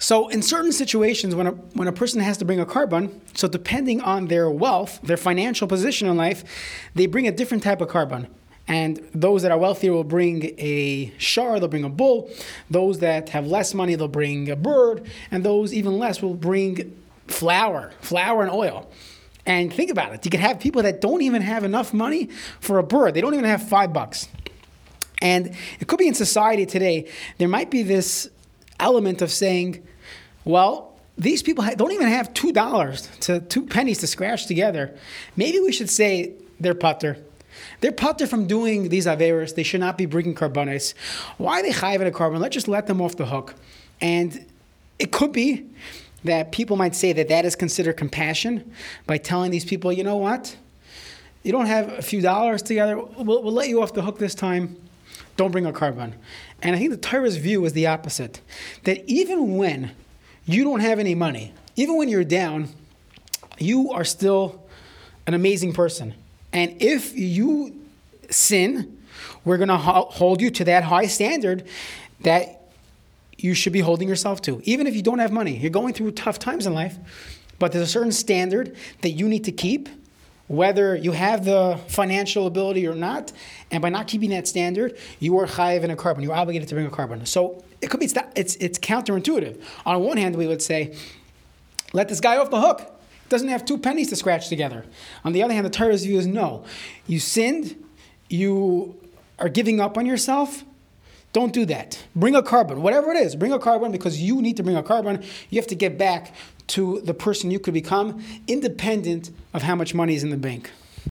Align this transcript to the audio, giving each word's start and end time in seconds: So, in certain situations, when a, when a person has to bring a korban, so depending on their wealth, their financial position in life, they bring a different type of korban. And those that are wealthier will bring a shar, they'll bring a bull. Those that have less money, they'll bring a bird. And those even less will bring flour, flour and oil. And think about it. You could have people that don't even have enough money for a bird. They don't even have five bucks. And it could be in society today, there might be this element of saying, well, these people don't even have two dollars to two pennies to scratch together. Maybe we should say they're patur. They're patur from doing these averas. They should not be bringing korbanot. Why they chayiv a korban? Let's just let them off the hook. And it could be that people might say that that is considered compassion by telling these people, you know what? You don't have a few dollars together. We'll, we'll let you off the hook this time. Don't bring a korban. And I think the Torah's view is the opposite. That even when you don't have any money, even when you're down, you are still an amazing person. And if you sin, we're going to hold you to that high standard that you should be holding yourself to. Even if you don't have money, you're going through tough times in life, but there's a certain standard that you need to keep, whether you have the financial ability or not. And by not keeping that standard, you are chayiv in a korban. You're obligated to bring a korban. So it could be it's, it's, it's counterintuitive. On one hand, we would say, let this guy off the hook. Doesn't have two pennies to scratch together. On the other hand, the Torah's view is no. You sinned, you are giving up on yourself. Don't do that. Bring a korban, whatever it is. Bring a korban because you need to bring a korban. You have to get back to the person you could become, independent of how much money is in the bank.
So, 0.00 0.28
in 0.28 0.40
certain 0.40 0.72
situations, 0.72 1.34
when 1.34 1.46
a, 1.46 1.50
when 1.50 1.86
a 1.86 1.92
person 1.92 2.22
has 2.22 2.38
to 2.38 2.46
bring 2.46 2.58
a 2.58 2.64
korban, 2.64 3.20
so 3.34 3.46
depending 3.46 4.00
on 4.00 4.28
their 4.28 4.50
wealth, 4.50 4.98
their 5.02 5.18
financial 5.18 5.68
position 5.68 6.08
in 6.08 6.16
life, 6.16 6.42
they 6.94 7.04
bring 7.04 7.28
a 7.28 7.30
different 7.30 7.62
type 7.62 7.82
of 7.82 7.88
korban. 7.88 8.26
And 8.66 8.96
those 9.14 9.42
that 9.42 9.50
are 9.50 9.58
wealthier 9.58 9.92
will 9.92 10.04
bring 10.04 10.54
a 10.56 11.12
shar, 11.18 11.60
they'll 11.60 11.68
bring 11.68 11.84
a 11.84 11.90
bull. 11.90 12.30
Those 12.70 13.00
that 13.00 13.28
have 13.28 13.46
less 13.46 13.74
money, 13.74 13.94
they'll 13.94 14.08
bring 14.08 14.48
a 14.48 14.56
bird. 14.56 15.06
And 15.30 15.44
those 15.44 15.74
even 15.74 15.98
less 15.98 16.22
will 16.22 16.34
bring 16.34 16.96
flour, 17.26 17.92
flour 18.00 18.40
and 18.40 18.50
oil. 18.50 18.90
And 19.44 19.70
think 19.70 19.90
about 19.90 20.14
it. 20.14 20.24
You 20.24 20.30
could 20.30 20.40
have 20.40 20.60
people 20.60 20.82
that 20.82 21.02
don't 21.02 21.20
even 21.20 21.42
have 21.42 21.62
enough 21.62 21.92
money 21.92 22.30
for 22.60 22.78
a 22.78 22.82
bird. 22.82 23.12
They 23.12 23.20
don't 23.20 23.34
even 23.34 23.44
have 23.44 23.68
five 23.68 23.92
bucks. 23.92 24.28
And 25.20 25.54
it 25.78 25.88
could 25.88 25.98
be 25.98 26.08
in 26.08 26.14
society 26.14 26.64
today, 26.64 27.06
there 27.36 27.48
might 27.48 27.70
be 27.70 27.82
this 27.82 28.30
element 28.80 29.22
of 29.22 29.30
saying, 29.30 29.86
well, 30.44 30.98
these 31.18 31.42
people 31.42 31.64
don't 31.76 31.92
even 31.92 32.08
have 32.08 32.32
two 32.32 32.52
dollars 32.52 33.08
to 33.20 33.40
two 33.40 33.66
pennies 33.66 33.98
to 33.98 34.06
scratch 34.06 34.46
together. 34.46 34.96
Maybe 35.36 35.60
we 35.60 35.72
should 35.72 35.90
say 35.90 36.32
they're 36.58 36.74
patur. 36.74 37.22
They're 37.80 37.92
patur 37.92 38.28
from 38.28 38.46
doing 38.46 38.88
these 38.88 39.06
averas. 39.06 39.54
They 39.54 39.62
should 39.62 39.80
not 39.80 39.98
be 39.98 40.06
bringing 40.06 40.34
korbanot. 40.34 40.94
Why 41.36 41.62
they 41.62 41.72
chayiv 41.72 42.06
a 42.06 42.10
korban? 42.10 42.40
Let's 42.40 42.54
just 42.54 42.68
let 42.68 42.86
them 42.86 43.00
off 43.02 43.16
the 43.16 43.26
hook. 43.26 43.54
And 44.00 44.46
it 44.98 45.12
could 45.12 45.32
be 45.32 45.66
that 46.24 46.52
people 46.52 46.76
might 46.76 46.94
say 46.94 47.12
that 47.12 47.28
that 47.28 47.44
is 47.44 47.56
considered 47.56 47.94
compassion 47.94 48.72
by 49.06 49.18
telling 49.18 49.50
these 49.50 49.64
people, 49.64 49.92
you 49.92 50.04
know 50.04 50.16
what? 50.16 50.56
You 51.42 51.52
don't 51.52 51.66
have 51.66 51.92
a 51.92 52.02
few 52.02 52.20
dollars 52.20 52.62
together. 52.62 52.96
We'll, 52.98 53.42
we'll 53.42 53.52
let 53.52 53.68
you 53.68 53.82
off 53.82 53.94
the 53.94 54.02
hook 54.02 54.18
this 54.18 54.34
time. 54.34 54.76
Don't 55.40 55.52
bring 55.52 55.64
a 55.64 55.72
korban. 55.72 56.12
And 56.60 56.76
I 56.76 56.78
think 56.78 56.90
the 56.90 56.98
Torah's 56.98 57.38
view 57.38 57.64
is 57.64 57.72
the 57.72 57.86
opposite. 57.86 58.42
That 58.84 59.02
even 59.08 59.56
when 59.56 59.92
you 60.44 60.64
don't 60.64 60.80
have 60.80 60.98
any 60.98 61.14
money, 61.14 61.54
even 61.76 61.96
when 61.96 62.10
you're 62.10 62.24
down, 62.24 62.68
you 63.58 63.90
are 63.90 64.04
still 64.04 64.62
an 65.26 65.32
amazing 65.32 65.72
person. 65.72 66.12
And 66.52 66.76
if 66.82 67.16
you 67.16 67.74
sin, 68.28 68.98
we're 69.46 69.56
going 69.56 69.70
to 69.70 69.78
hold 69.78 70.42
you 70.42 70.50
to 70.50 70.64
that 70.66 70.84
high 70.84 71.06
standard 71.06 71.66
that 72.20 72.70
you 73.38 73.54
should 73.54 73.72
be 73.72 73.80
holding 73.80 74.10
yourself 74.10 74.42
to. 74.42 74.60
Even 74.64 74.86
if 74.86 74.94
you 74.94 75.00
don't 75.00 75.20
have 75.20 75.32
money, 75.32 75.56
you're 75.56 75.70
going 75.70 75.94
through 75.94 76.10
tough 76.10 76.38
times 76.38 76.66
in 76.66 76.74
life, 76.74 76.98
but 77.58 77.72
there's 77.72 77.88
a 77.88 77.90
certain 77.90 78.12
standard 78.12 78.76
that 79.00 79.12
you 79.12 79.26
need 79.26 79.44
to 79.44 79.52
keep, 79.52 79.88
whether 80.50 80.96
you 80.96 81.12
have 81.12 81.44
the 81.44 81.78
financial 81.86 82.48
ability 82.48 82.84
or 82.84 82.94
not. 82.96 83.30
And 83.70 83.80
by 83.80 83.88
not 83.88 84.08
keeping 84.08 84.30
that 84.30 84.48
standard, 84.48 84.98
you 85.20 85.38
are 85.38 85.46
chayiv 85.46 85.84
in 85.84 85.92
a 85.92 85.96
korban. 85.96 86.24
You're 86.24 86.34
obligated 86.34 86.68
to 86.70 86.74
bring 86.74 86.88
a 86.88 86.90
korban. 86.90 87.24
So 87.24 87.62
it 87.80 87.88
could 87.88 88.00
be 88.00 88.06
it's, 88.06 88.16
it's, 88.34 88.56
it's 88.56 88.76
counterintuitive. 88.76 89.62
On 89.86 90.02
one 90.02 90.16
hand, 90.16 90.34
we 90.34 90.48
would 90.48 90.60
say, 90.60 90.96
let 91.92 92.08
this 92.08 92.18
guy 92.18 92.36
off 92.36 92.50
the 92.50 92.60
hook. 92.60 93.00
Doesn't 93.28 93.46
have 93.46 93.64
two 93.64 93.78
pennies 93.78 94.08
to 94.08 94.16
scratch 94.16 94.48
together. 94.48 94.84
On 95.24 95.32
the 95.32 95.44
other 95.44 95.54
hand, 95.54 95.64
the 95.64 95.70
Torah's 95.70 96.04
view 96.04 96.18
is 96.18 96.26
no. 96.26 96.64
You 97.06 97.20
sinned, 97.20 97.76
you 98.28 98.98
are 99.38 99.48
giving 99.48 99.78
up 99.78 99.96
on 99.96 100.04
yourself. 100.04 100.64
Don't 101.32 101.52
do 101.52 101.64
that. 101.66 102.02
Bring 102.16 102.34
a 102.34 102.42
korban, 102.42 102.78
whatever 102.78 103.12
it 103.12 103.16
is. 103.16 103.36
Bring 103.36 103.52
a 103.52 103.58
korban 103.58 103.92
because 103.92 104.20
you 104.20 104.42
need 104.42 104.56
to 104.56 104.62
bring 104.62 104.76
a 104.76 104.82
korban. 104.82 105.24
You 105.48 105.60
have 105.60 105.68
to 105.68 105.76
get 105.76 105.96
back 105.96 106.34
to 106.68 107.00
the 107.02 107.14
person 107.14 107.50
you 107.50 107.58
could 107.58 107.74
become, 107.74 108.24
independent 108.46 109.30
of 109.54 109.62
how 109.62 109.74
much 109.74 109.94
money 109.94 110.14
is 110.14 110.22
in 110.22 110.30
the 110.30 110.36
bank. 110.36 110.70